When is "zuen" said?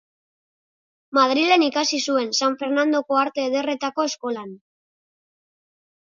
2.13-2.31